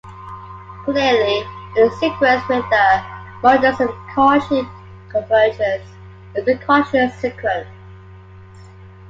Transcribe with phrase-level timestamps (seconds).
[0.83, 1.43] Clearly,
[1.77, 3.05] any sequence with a
[3.43, 4.67] modulus of Cauchy
[5.11, 5.87] convergence
[6.33, 7.67] is a Cauchy sequence.